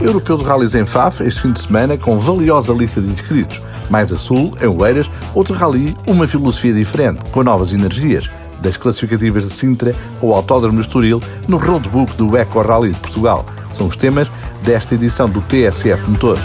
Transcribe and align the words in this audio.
Europeu 0.00 0.38
de 0.38 0.44
Rallys 0.44 0.74
em 0.74 0.86
Faf, 0.86 1.22
este 1.22 1.42
fim 1.42 1.52
de 1.52 1.60
semana, 1.60 1.96
com 1.96 2.18
valiosa 2.18 2.72
lista 2.72 3.02
de 3.02 3.10
inscritos. 3.10 3.60
Mais 3.90 4.10
a 4.12 4.16
sul, 4.16 4.52
em 4.60 4.66
Oeiras, 4.66 5.10
outro 5.34 5.54
rally, 5.54 5.94
uma 6.06 6.26
filosofia 6.26 6.72
diferente, 6.72 7.22
com 7.30 7.42
novas 7.42 7.74
energias. 7.74 8.30
Das 8.62 8.78
classificativas 8.78 9.46
de 9.46 9.54
Sintra 9.54 9.94
ao 10.22 10.32
Autódromo 10.32 10.80
de 10.80 10.86
Estoril, 10.86 11.22
no 11.46 11.58
roadbook 11.58 12.16
do 12.16 12.34
Eco 12.36 12.62
Rally 12.62 12.92
de 12.92 12.98
Portugal. 12.98 13.44
São 13.70 13.88
os 13.88 13.96
temas 13.96 14.30
desta 14.62 14.94
edição 14.94 15.28
do 15.28 15.42
TSF 15.42 16.08
Motores. 16.08 16.42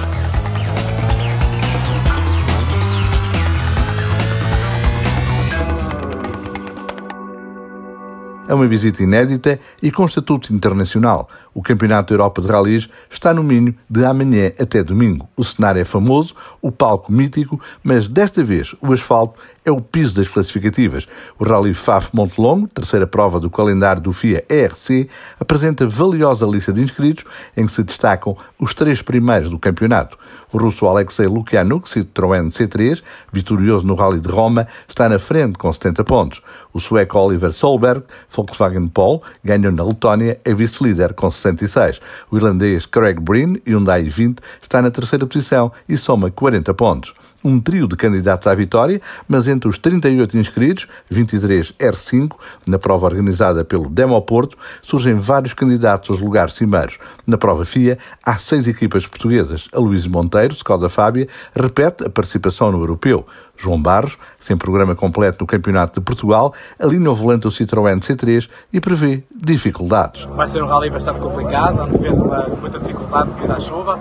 É 8.47 8.53
uma 8.53 8.67
visita 8.67 9.01
inédita 9.01 9.59
e 9.81 9.91
com 9.91 10.05
estatuto 10.05 10.53
internacional. 10.53 11.27
O 11.51 11.63
Campeonato 11.63 12.13
Europa 12.13 12.43
de 12.43 12.47
Rallys 12.47 12.87
está 13.09 13.33
no 13.33 13.41
Minho 13.41 13.73
de 13.89 14.05
amanhã 14.05 14.51
até 14.59 14.83
domingo. 14.83 15.27
O 15.35 15.43
cenário 15.43 15.81
é 15.81 15.85
famoso, 15.85 16.35
o 16.61 16.71
palco 16.71 17.11
mítico, 17.11 17.59
mas 17.83 18.07
desta 18.07 18.43
vez 18.43 18.75
o 18.81 18.93
asfalto 18.93 19.39
é 19.65 19.71
o 19.71 19.81
piso 19.81 20.15
das 20.15 20.27
classificativas. 20.27 21.07
O 21.39 21.43
Rally 21.43 21.73
FAF 21.73 22.09
Montelongo, 22.13 22.69
terceira 22.69 23.07
prova 23.07 23.39
do 23.39 23.49
calendário 23.49 24.01
do 24.01 24.13
FIA 24.13 24.45
ERC, 24.47 25.09
apresenta 25.39 25.87
valiosa 25.87 26.45
lista 26.45 26.71
de 26.71 26.83
inscritos 26.83 27.25
em 27.57 27.65
que 27.65 27.71
se 27.71 27.83
destacam 27.83 28.37
os 28.59 28.75
três 28.75 29.01
primeiros 29.01 29.49
do 29.49 29.57
campeonato. 29.57 30.17
O 30.53 30.57
russo 30.57 30.85
Alexei 30.85 31.25
Lukianuk, 31.25 31.89
Citroën 31.89 32.47
C3, 32.49 33.01
vitorioso 33.33 33.85
no 33.85 33.95
Rally 33.95 34.19
de 34.19 34.29
Roma, 34.29 34.67
está 34.87 35.09
na 35.09 35.17
frente 35.17 35.57
com 35.57 35.73
70 35.73 36.03
pontos. 36.03 36.41
O 36.71 36.79
sueco 36.79 37.17
Oliver 37.17 37.51
Solberg, 37.51 38.03
Volkswagen 38.29 38.87
Polo, 38.87 39.21
ganhou 39.43 39.71
na 39.71 39.83
Letónia, 39.83 40.39
é 40.45 40.53
vice-líder 40.53 41.13
com 41.13 41.29
66. 41.31 41.99
O 42.29 42.37
irlandês 42.37 42.85
Craig 42.85 43.19
Breen, 43.19 43.61
Hyundai 43.67 44.03
20, 44.03 44.39
está 44.61 44.81
na 44.81 44.91
terceira 44.91 45.25
posição 45.25 45.71
e 45.89 45.97
soma 45.97 46.29
40 46.29 46.73
pontos 46.75 47.13
um 47.45 47.59
trio 47.59 47.87
de 47.87 47.95
candidatos 47.95 48.47
à 48.47 48.55
vitória, 48.55 48.99
mas 49.27 49.47
entre 49.47 49.69
os 49.69 49.77
38 49.77 50.35
inscritos, 50.37 50.87
23 51.09 51.73
R5, 51.73 52.31
na 52.65 52.79
prova 52.79 53.05
organizada 53.05 53.63
pelo 53.63 53.87
Demo 53.87 54.19
Porto, 54.23 54.57
surgem 54.81 55.13
vários 55.13 55.53
candidatos 55.53 56.09
aos 56.09 56.19
lugares 56.19 56.53
cimeiros. 56.53 56.97
Na 57.27 57.37
prova 57.37 57.63
FIA, 57.63 57.99
há 58.25 58.35
seis 58.37 58.67
equipas 58.67 59.05
portuguesas. 59.05 59.69
A 59.71 59.79
Luís 59.79 60.07
Monteiro, 60.07 60.55
Skoda 60.55 60.89
Fábia, 60.89 61.27
repete 61.55 62.03
a 62.03 62.09
participação 62.09 62.71
no 62.71 62.79
europeu. 62.79 63.25
João 63.55 63.81
Barros, 63.81 64.17
sem 64.39 64.57
programa 64.57 64.95
completo 64.95 65.37
no 65.41 65.47
Campeonato 65.47 65.99
de 65.99 66.05
Portugal, 66.05 66.53
alinha 66.79 67.09
o 67.09 67.15
volante 67.15 67.43
do 67.43 67.49
Citroën 67.49 67.99
C3 67.99 68.49
e 68.73 68.81
prevê 68.81 69.23
dificuldades. 69.33 70.25
Vai 70.25 70.49
ser 70.49 70.63
um 70.63 70.67
rally 70.67 70.89
bastante 70.89 71.19
complicado, 71.19 71.81
onde 71.81 71.97
vê-se 71.99 72.21
muita 72.59 72.79
dificuldade 72.79 73.29
devido 73.31 73.51
à 73.51 73.59
chuva 73.59 73.99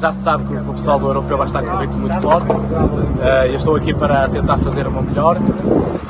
já 0.00 0.12
se 0.12 0.22
sabe 0.22 0.44
que 0.44 0.54
o 0.54 0.74
pessoal 0.74 0.98
do 0.98 1.06
europeu 1.06 1.36
vai 1.36 1.46
estar 1.46 1.62
com 1.62 1.70
um 1.70 1.78
ritmo 1.78 1.98
muito 1.98 2.20
forte. 2.20 2.52
Uh, 2.52 3.46
eu 3.46 3.54
estou 3.54 3.76
aqui 3.76 3.94
para 3.94 4.28
tentar 4.28 4.58
fazer 4.58 4.86
o 4.86 4.90
meu 4.90 5.02
melhor, 5.02 5.38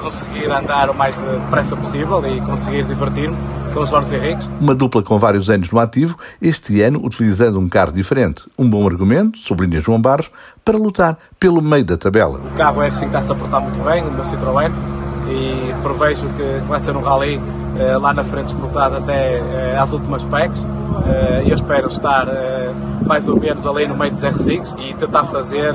conseguir 0.00 0.50
andar 0.50 0.90
o 0.90 0.94
mais 0.94 1.16
depressa 1.16 1.76
possível 1.76 2.24
e 2.26 2.40
conseguir 2.40 2.84
divertir-me 2.84 3.36
com 3.72 3.80
os 3.80 3.90
Jorge 3.90 4.14
Henriques. 4.14 4.48
Uma 4.60 4.74
dupla 4.74 5.02
com 5.02 5.18
vários 5.18 5.50
anos 5.50 5.70
no 5.70 5.78
ativo, 5.80 6.16
este 6.40 6.80
ano 6.80 7.04
utilizando 7.04 7.58
um 7.58 7.68
carro 7.68 7.92
diferente. 7.92 8.48
Um 8.56 8.70
bom 8.70 8.86
argumento, 8.86 9.38
sublinha 9.38 9.80
João 9.80 10.00
Barros, 10.00 10.30
para 10.64 10.78
lutar 10.78 11.18
pelo 11.40 11.60
meio 11.60 11.84
da 11.84 11.96
tabela. 11.96 12.38
O 12.38 12.56
carro 12.56 12.80
R5 12.80 13.06
está-se 13.06 13.32
a 13.32 13.34
portar 13.34 13.60
muito 13.60 13.82
bem, 13.84 14.02
o 14.04 14.10
meu 14.12 14.24
Citroën, 14.24 14.72
e 15.28 15.74
prevejo 15.82 16.26
que 16.36 16.66
vai 16.66 16.80
ser 16.80 16.96
um 16.96 17.00
rally 17.00 17.36
uh, 17.38 17.98
lá 18.00 18.12
na 18.12 18.24
frente 18.24 18.46
disputado 18.46 18.96
até 18.96 19.40
uh, 19.40 19.82
às 19.82 19.92
últimas 19.92 20.24
packs. 20.24 20.58
Uh, 20.58 21.48
eu 21.48 21.54
espero 21.54 21.88
estar 21.88 22.26
mais 23.04 23.28
ou 23.28 23.38
menos 23.38 23.66
ali 23.66 23.86
no 23.86 23.96
meio 23.96 24.12
dos 24.12 24.22
R5 24.22 24.78
e 24.78 24.94
tentar 24.94 25.24
fazer 25.24 25.74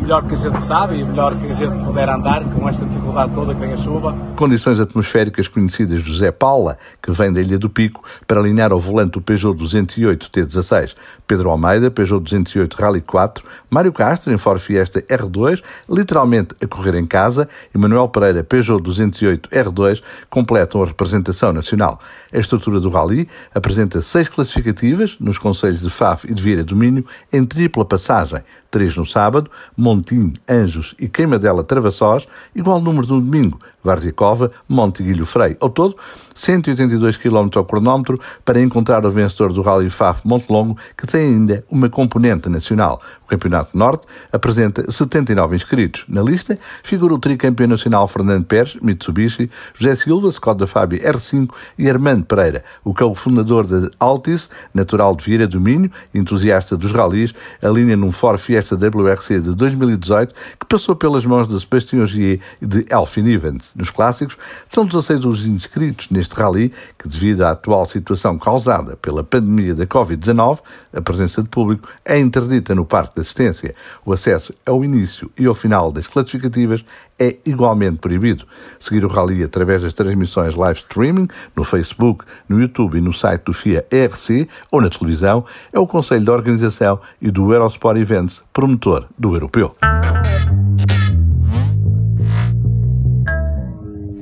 melhor 0.00 0.26
que 0.26 0.34
a 0.34 0.36
gente 0.36 0.62
sabe 0.62 0.98
e 0.98 1.02
o 1.02 1.06
melhor 1.06 1.34
que 1.36 1.46
a 1.46 1.52
gente 1.52 1.84
puder 1.84 2.08
andar 2.08 2.44
com 2.52 2.68
esta 2.68 2.84
dificuldade 2.84 3.32
toda 3.34 3.54
que 3.54 3.60
vem 3.60 3.72
a 3.72 3.76
chuva. 3.76 4.16
Condições 4.36 4.80
atmosféricas 4.80 5.46
conhecidas 5.46 6.02
de 6.02 6.10
José 6.10 6.32
Paula, 6.32 6.78
que 7.02 7.10
vem 7.10 7.32
da 7.32 7.40
Ilha 7.40 7.58
do 7.58 7.68
Pico, 7.68 8.02
para 8.26 8.40
alinhar 8.40 8.72
ao 8.72 8.80
volante 8.80 9.12
do 9.12 9.20
Peugeot 9.20 9.56
208 9.56 10.30
T16. 10.30 10.94
Pedro 11.26 11.50
Almeida, 11.50 11.90
Peugeot 11.90 12.20
208 12.22 12.74
Rally 12.74 13.00
4, 13.00 13.44
Mário 13.68 13.92
Castro, 13.92 14.32
em 14.32 14.38
Ford 14.38 14.60
Fiesta 14.60 15.00
R2, 15.02 15.62
literalmente 15.88 16.54
a 16.62 16.66
correr 16.66 16.94
em 16.96 17.06
casa, 17.06 17.48
e 17.74 17.78
Manuel 17.78 18.08
Pereira, 18.08 18.42
Peugeot 18.42 18.82
208 18.82 19.48
R2, 19.50 20.02
completam 20.28 20.82
a 20.82 20.86
representação 20.86 21.52
nacional. 21.52 22.00
A 22.32 22.38
estrutura 22.38 22.80
do 22.80 22.90
Rally 22.90 23.28
apresenta 23.54 24.00
seis 24.00 24.28
classificativas 24.28 25.16
nos 25.20 25.38
conselhos 25.38 25.80
de 25.80 25.90
Faf 25.90 26.30
e 26.30 26.34
de 26.34 26.42
Vieira 26.42 26.64
do 26.64 26.74
Minho 26.74 27.04
em 27.32 27.44
tripla 27.44 27.84
passagem, 27.84 28.40
três 28.70 28.96
no 28.96 29.04
sábado, 29.04 29.50
Montim, 29.90 30.32
Anjos 30.48 30.94
e 31.00 31.08
Queimadela 31.08 31.64
Travassós, 31.64 32.28
igual 32.54 32.80
número 32.80 33.08
no 33.08 33.20
domingo, 33.20 33.58
Várzea 33.82 34.12
Cova, 34.12 34.52
Monte 34.68 35.02
Frei. 35.24 35.56
Ao 35.58 35.68
todo, 35.68 35.96
182 36.34 37.16
km 37.16 37.48
ao 37.56 37.64
cronómetro 37.64 38.18
para 38.44 38.60
encontrar 38.60 39.04
o 39.04 39.10
vencedor 39.10 39.52
do 39.52 39.62
Rally 39.62 39.90
FAF 39.90 40.22
Montelongo, 40.24 40.76
que 40.96 41.06
tem 41.06 41.34
ainda 41.34 41.64
uma 41.68 41.88
componente 41.88 42.48
nacional. 42.48 43.02
O 43.24 43.26
Campeonato 43.26 43.76
Norte 43.76 44.06
apresenta 44.32 44.90
79 44.90 45.56
inscritos. 45.56 46.04
Na 46.08 46.22
lista 46.22 46.58
figura 46.82 47.14
o 47.14 47.18
tricampeão 47.18 47.68
nacional 47.68 48.06
Fernando 48.06 48.44
Pérez, 48.44 48.76
Mitsubishi, 48.80 49.50
José 49.74 49.94
Silva, 49.94 50.28
Skoda 50.28 50.66
Fábio 50.66 51.00
R5 51.00 51.50
e 51.76 51.90
Armando 51.90 52.24
Pereira, 52.24 52.64
o 52.84 52.94
co-fundador 52.94 53.66
da 53.66 53.90
Altis, 53.98 54.50
natural 54.72 55.14
de 55.16 55.24
Vieira 55.24 55.46
do 55.46 55.60
Minho, 55.60 55.90
entusiasta 56.14 56.76
dos 56.76 56.92
rallies, 56.92 57.34
a 57.62 57.68
linha 57.68 57.96
num 57.96 58.12
Ford 58.12 58.38
Fiesta 58.38 58.76
WRC 58.76 59.40
de 59.40 59.64
2018 59.80 60.34
que 60.58 60.66
passou 60.66 60.94
pelas 60.94 61.26
mãos 61.26 61.48
de 61.48 61.58
Sebastião 61.58 62.06
Gier 62.06 62.40
e 62.60 62.66
de 62.66 62.86
Elfin 62.90 63.26
Evans. 63.28 63.72
Nos 63.74 63.90
clássicos, 63.90 64.38
são 64.68 64.84
16 64.84 65.24
os 65.24 65.46
inscritos 65.46 66.08
neste 66.10 66.34
rally 66.34 66.72
que, 66.98 67.08
devido 67.08 67.42
à 67.42 67.50
atual 67.50 67.84
situação 67.86 68.38
causada 68.38 68.96
pela 68.96 69.24
pandemia 69.24 69.74
da 69.74 69.86
Covid-19, 69.86 70.60
a 70.92 71.00
presença 71.00 71.42
de 71.42 71.48
público 71.48 71.88
é 72.04 72.18
interdita 72.18 72.74
no 72.74 72.84
Parque 72.84 73.14
de 73.16 73.20
Assistência. 73.22 73.74
O 74.04 74.12
acesso 74.12 74.54
ao 74.64 74.84
início 74.84 75.30
e 75.38 75.46
ao 75.46 75.54
final 75.54 75.90
das 75.90 76.06
classificativas 76.06 76.84
é 77.18 77.36
igualmente 77.44 77.98
proibido. 77.98 78.46
Seguir 78.78 79.04
o 79.04 79.08
rally 79.08 79.44
através 79.44 79.82
das 79.82 79.92
transmissões 79.92 80.54
live 80.54 80.78
streaming 80.78 81.28
no 81.54 81.64
Facebook, 81.64 82.24
no 82.48 82.60
YouTube 82.60 82.96
e 82.96 83.00
no 83.00 83.12
site 83.12 83.44
do 83.44 83.52
FIA 83.52 83.84
ERC 83.90 84.48
ou 84.70 84.80
na 84.80 84.88
televisão 84.88 85.44
é 85.72 85.78
o 85.78 85.86
Conselho 85.86 86.24
de 86.24 86.30
Organização 86.30 86.98
e 87.20 87.30
do 87.30 87.52
Eurosport 87.52 87.98
Events, 87.98 88.42
promotor 88.52 89.06
do 89.18 89.34
europeu. 89.34 89.69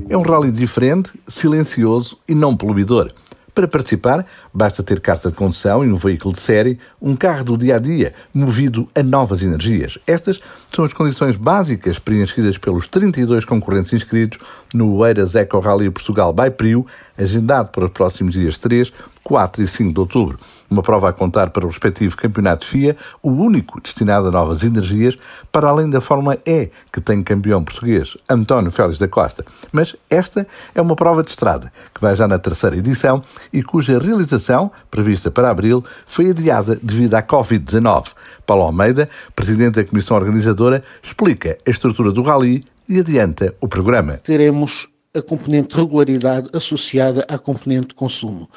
É 0.09 0.17
um 0.17 0.23
rally 0.23 0.51
diferente, 0.51 1.13
silencioso 1.27 2.19
e 2.27 2.35
não 2.35 2.57
poluidor. 2.57 3.13
Para 3.59 3.67
participar, 3.67 4.25
basta 4.55 4.85
ter 4.85 5.01
carta 5.01 5.31
de 5.31 5.35
condução 5.35 5.85
e 5.85 5.91
um 5.91 5.97
veículo 5.97 6.33
de 6.33 6.39
série, 6.39 6.79
um 7.03 7.17
carro 7.17 7.43
do 7.43 7.59
dia 7.59 7.75
a 7.75 7.79
dia, 7.81 8.15
movido 8.33 8.89
a 8.95 9.03
novas 9.03 9.43
energias. 9.43 9.99
Estas 10.07 10.41
são 10.73 10.85
as 10.85 10.93
condições 10.93 11.35
básicas 11.35 11.99
preenchidas 11.99 12.57
pelos 12.57 12.87
32 12.87 13.45
concorrentes 13.45 13.93
inscritos 13.93 14.39
no 14.73 15.05
Eiras 15.05 15.35
Eco 15.35 15.59
Rally 15.59 15.91
Portugal 15.91 16.33
by 16.33 16.51
Prio, 16.51 16.87
agendado 17.19 17.71
para 17.71 17.85
os 17.85 17.91
próximos 17.91 18.33
dias 18.33 18.57
3, 18.59 18.93
4 19.23 19.63
e 19.63 19.69
5 19.69 19.93
de 19.93 20.01
outubro. 20.01 20.39
Uma 20.71 20.83
prova 20.83 21.09
a 21.09 21.13
contar 21.13 21.51
para 21.51 21.65
o 21.65 21.69
respectivo 21.69 22.17
campeonato 22.17 22.65
FIA, 22.65 22.97
o 23.23 23.31
único 23.31 23.81
destinado 23.81 24.29
a 24.29 24.31
novas 24.31 24.63
energias, 24.63 25.19
para 25.51 25.69
além 25.69 25.89
da 25.89 26.01
Fórmula 26.01 26.39
E, 26.47 26.71
que 26.93 27.01
tem 27.01 27.23
campeão 27.23 27.65
português, 27.65 28.17
António 28.29 28.71
Félix 28.71 28.99
da 28.99 29.09
Costa. 29.09 29.45
Mas 29.73 29.97
esta 30.11 30.47
é 30.75 30.81
uma 30.81 30.95
prova 30.95 31.23
de 31.23 31.31
estrada, 31.31 31.73
que 31.95 32.01
vai 32.01 32.15
já 32.15 32.29
na 32.29 32.39
terceira 32.39 32.77
edição 32.77 33.23
e 33.53 33.63
cuja 33.63 33.99
realização, 33.99 34.71
prevista 34.91 35.31
para 35.31 35.51
abril, 35.51 35.83
foi 36.07 36.31
adiada 36.31 36.79
devido 36.83 37.15
à 37.15 37.23
Covid-19. 37.23 38.13
Paulo 38.47 38.65
Almeida, 38.65 39.09
presidente 39.35 39.77
da 39.77 39.85
comissão 39.85 40.17
organizadora, 40.17 40.83
explica 41.03 41.57
a 41.67 41.71
estrutura 41.71 42.13
do 42.13 42.23
rally 42.23 42.63
e 42.89 42.99
adianta 42.99 43.55
o 43.61 43.69
programa. 43.69 44.15
Teremos 44.25 44.89
a 45.15 45.23
componente 45.23 45.75
de 45.75 45.83
regularidade 45.83 46.49
associada 46.53 47.25
à 47.29 47.39
componente 47.39 47.95
consumo. 47.95 48.49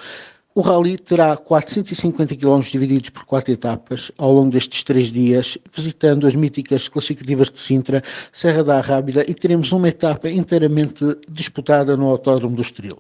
O 0.54 0.60
rally 0.60 0.98
terá 0.98 1.38
450 1.38 2.36
km 2.36 2.60
divididos 2.62 3.10
por 3.10 3.24
quatro 3.24 3.54
etapas 3.54 4.12
ao 4.18 4.34
longo 4.34 4.52
destes 4.52 4.84
três 4.84 5.10
dias, 5.10 5.58
visitando 5.74 6.28
as 6.28 6.36
míticas 6.36 6.90
classificativas 6.90 7.50
de 7.50 7.58
Sintra, 7.58 8.04
Serra 8.34 8.62
da 8.62 8.78
Arrábida 8.78 9.24
e 9.26 9.34
teremos 9.34 9.72
uma 9.72 9.88
etapa 9.88 10.30
inteiramente 10.30 11.06
disputada 11.32 11.96
no 11.96 12.10
Autódromo 12.10 12.54
do 12.54 12.62
Estoril. 12.62 13.00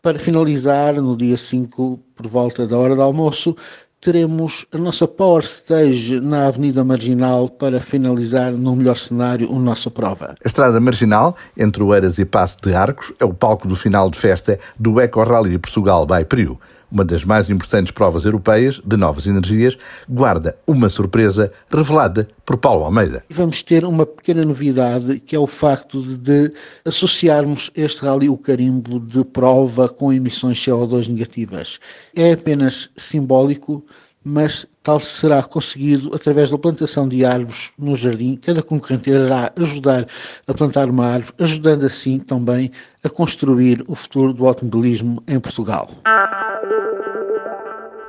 Para 0.00 0.20
finalizar, 0.20 0.94
no 1.02 1.16
dia 1.16 1.36
5, 1.36 1.98
por 2.14 2.28
volta 2.28 2.64
da 2.64 2.78
hora 2.78 2.94
do 2.94 3.02
almoço, 3.02 3.56
teremos 4.00 4.66
a 4.72 4.78
nossa 4.78 5.06
Power 5.06 5.42
Stage 5.42 6.20
na 6.20 6.46
Avenida 6.46 6.84
Marginal 6.84 7.48
para 7.48 7.80
finalizar 7.80 8.52
no 8.52 8.76
melhor 8.76 8.96
cenário 8.96 9.50
a 9.50 9.58
nossa 9.58 9.90
prova. 9.90 10.34
A 10.42 10.46
Estrada 10.46 10.78
Marginal, 10.80 11.36
entre 11.56 11.82
Oeiras 11.82 12.18
e 12.18 12.24
Passo 12.24 12.58
de 12.62 12.74
Arcos, 12.74 13.12
é 13.18 13.24
o 13.24 13.34
palco 13.34 13.66
do 13.66 13.74
final 13.74 14.08
de 14.08 14.18
festa 14.18 14.58
do 14.78 15.00
Eco 15.00 15.22
Rally 15.22 15.58
Portugal 15.58 16.06
by 16.06 16.24
Prio. 16.24 16.58
Uma 16.90 17.04
das 17.04 17.24
mais 17.24 17.50
importantes 17.50 17.92
provas 17.92 18.24
europeias 18.24 18.80
de 18.84 18.96
novas 18.96 19.26
energias, 19.26 19.76
guarda 20.08 20.56
uma 20.66 20.88
surpresa 20.88 21.52
revelada 21.70 22.28
por 22.44 22.56
Paulo 22.56 22.84
Almeida. 22.84 23.24
Vamos 23.30 23.62
ter 23.62 23.84
uma 23.84 24.06
pequena 24.06 24.44
novidade, 24.44 25.20
que 25.20 25.36
é 25.36 25.38
o 25.38 25.46
facto 25.46 26.02
de 26.02 26.52
associarmos 26.84 27.70
este 27.74 28.02
rally 28.02 28.28
o 28.28 28.36
carimbo 28.36 28.98
de 29.00 29.24
prova 29.24 29.88
com 29.88 30.12
emissões 30.12 30.58
CO2 30.58 31.08
negativas. 31.08 31.78
É 32.14 32.32
apenas 32.32 32.90
simbólico, 32.96 33.84
mas 34.24 34.66
tal 34.82 35.00
será 35.00 35.42
conseguido 35.42 36.14
através 36.14 36.50
da 36.50 36.58
plantação 36.58 37.08
de 37.08 37.24
árvores 37.24 37.72
no 37.78 37.94
jardim. 37.94 38.36
Cada 38.36 38.62
concorrente 38.62 39.10
irá 39.10 39.52
ajudar 39.56 40.06
a 40.46 40.54
plantar 40.54 40.88
uma 40.88 41.06
árvore, 41.06 41.34
ajudando 41.38 41.84
assim 41.84 42.18
também 42.18 42.70
a 43.04 43.08
construir 43.08 43.84
o 43.86 43.94
futuro 43.94 44.32
do 44.32 44.46
automobilismo 44.46 45.22
em 45.26 45.38
Portugal. 45.38 45.90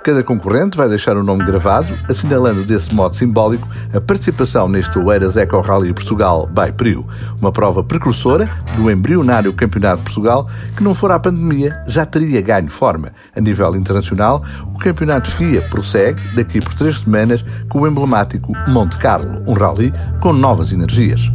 Cada 0.04 0.24
concorrente 0.24 0.78
vai 0.78 0.88
deixar 0.88 1.18
o 1.18 1.24
nome 1.24 1.46
gravado, 1.46 1.94
assinalando 2.10 2.64
desse 2.64 2.96
modo 2.96 3.14
simbólico 3.14 3.68
a 3.94 4.00
participação 4.00 4.68
neste 4.68 4.98
Oeiras 4.98 5.36
Eco 5.36 5.60
Rally 5.60 5.94
Portugal 5.94 6.48
by 6.48 6.72
Priu, 6.72 7.06
uma 7.40 7.52
prova 7.52 7.84
precursora 7.84 8.50
do 8.76 8.90
embrionário 8.90 9.54
Campeonato 9.54 9.98
de 9.98 10.04
Portugal 10.06 10.50
que, 10.76 10.84
não 10.84 10.96
fora 10.96 11.16
a 11.16 11.20
pandemia, 11.20 11.84
já 11.86 12.06
teria 12.06 12.42
ganho 12.42 12.72
forma. 12.72 13.10
A 13.36 13.42
nível 13.42 13.76
internacional, 13.76 14.44
o 14.74 14.80
Campeonato 14.80 15.30
FIA 15.30 15.62
prossegue 15.64 16.22
daqui 16.34 16.62
por 16.62 16.74
três 16.74 17.00
semanas 17.00 17.44
com 17.68 17.82
o 17.82 17.88
emblemático 17.88 18.54
Monte 18.68 18.98
Carlo, 18.98 19.44
um 19.46 19.54
rally 19.54 19.94
com 20.22 20.32
novas 20.32 20.72
energias. 20.72 21.30